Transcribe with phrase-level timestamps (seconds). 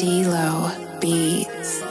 [0.00, 1.89] D-Lo Beats.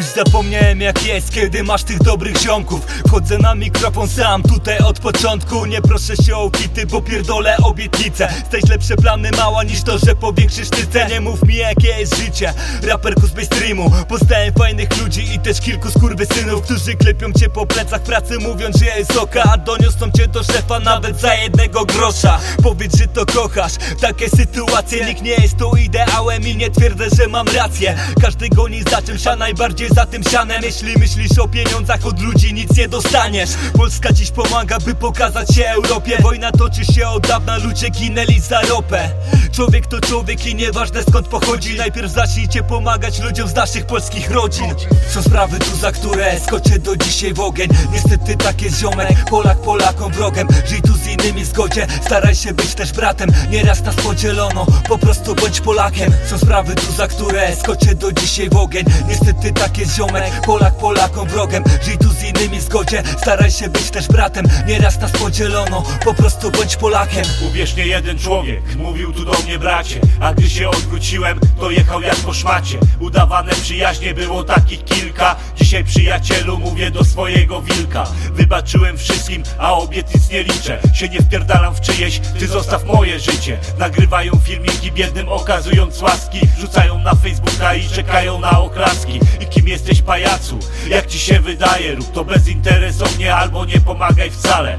[0.00, 2.86] Zapomniałem jak jest, kiedy masz tych dobrych ziomków.
[3.06, 5.66] Wchodzę na mikrofon sam, tutaj od początku.
[5.66, 8.28] Nie proszę się o kity, bo pierdolę obietnice.
[8.46, 11.06] Stać lepsze plany mała niż to, że powiększysz tyce.
[11.08, 15.90] Nie mów mi jakie jest życie, raperku z mainstreamu Poznałem fajnych ludzi i też kilku
[15.90, 20.42] skurwysynów Którzy klepią cię po plecach pracy mówiąc, że jest oka A doniosą cię do
[20.42, 22.40] szefa nawet za jednego grosza.
[22.62, 25.04] Powiedz, że to kochasz, takie sytuacje.
[25.04, 27.98] Nikt nie jest tu ideałem i nie twierdzę, że mam rację.
[28.22, 32.54] Każdy goni za czymś, a najbardziej za tym sianem Jeśli myślisz o pieniądzach od ludzi,
[32.54, 33.50] nic nie dostaniesz.
[33.76, 36.18] Polska dziś pomaga, by pokazać się Europie.
[36.22, 39.10] Wojna toczy się od dawna, ludzie ginęli za ropę.
[39.52, 41.76] Człowiek to człowiek i nieważne skąd pochodzi.
[41.76, 44.74] Najpierw zacznijcie pomagać ludziom z naszych polskich rodzin.
[45.10, 47.68] Są sprawy tu, za które skoczę do dzisiaj w ogień?
[47.92, 50.48] Niestety tak jest ziomek, Polak Polakom wrogiem.
[50.66, 53.30] Żyj tu z innymi w zgodzie, staraj się być też bratem.
[53.50, 56.12] Nieraz nas podzielono, po prostu bądź Polakiem.
[56.30, 58.84] Są sprawy tu, za które skoczę do dzisiaj w ogień?
[59.08, 63.68] Niestety tak jest ziomek, Polak Polakom wrogiem Żyj tu z innymi w zgodzie, staraj się
[63.68, 67.24] być też bratem Nieraz nas podzielono, po prostu bądź Polakiem.
[67.48, 70.00] Uwierz, nie jeden człowiek mówił tu do mnie bracie.
[70.20, 72.78] A gdy się odwróciłem, to jechał jak po szmacie.
[73.00, 75.36] Udawane przyjaźnie było takich kilka.
[75.56, 78.04] Dzisiaj przyjacielu mówię do swojego wilka.
[78.32, 80.78] Wybaczyłem wszystkim, a obietnic nie liczę.
[80.94, 83.58] Się nie wpierdalam w czyjeś, ty zostaw moje życie.
[83.78, 86.40] Nagrywają filmiki biednym okazując łaski.
[86.58, 89.20] Rzucają na Facebooka i czekają na oklaski.
[89.40, 90.58] I kim jesteś pajacu?
[90.88, 91.94] Jak ci się wydaje?
[91.94, 94.78] Rób to bezinteresownie albo nie pomagaj wcale.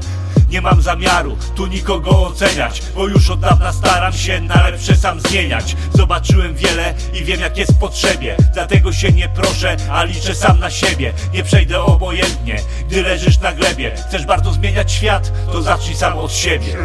[0.50, 5.20] Nie mam zamiaru tu nikogo oceniać Bo już od dawna staram się na lepsze sam
[5.20, 5.76] zmieniać.
[5.94, 8.36] Zobaczyłem wiele i wiem jak jest w potrzebie.
[8.54, 11.12] Dlatego się nie proszę, a liczę sam na siebie.
[11.34, 12.56] Nie przejdę obojętnie,
[12.88, 13.94] gdy leżysz na glebie.
[14.08, 16.76] Chcesz bardzo zmieniać świat, to zacznij sam od siebie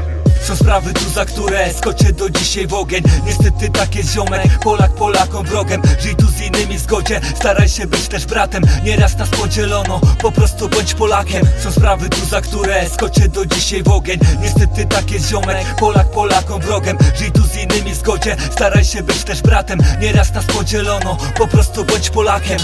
[0.47, 3.03] są sprawy tu, za które skoczę do dzisiaj w ogień.
[3.25, 5.81] Niestety tak jest ziomek, Polak Polakom wrogiem.
[5.99, 8.63] Żyj tu z innymi w zgodzie, staraj się być też bratem.
[8.83, 11.45] Nieraz nas podzielono, po prostu bądź Polakiem.
[11.63, 14.19] Są sprawy tu, za które skoczę do dzisiaj w ogień.
[14.41, 16.97] Niestety tak jest ziomek, Polak Polakom wrogiem.
[17.15, 19.79] Żyj tu z innymi w zgodzie, staraj się być też bratem.
[20.01, 22.59] Nieraz nas podzielono, po prostu bądź Polakiem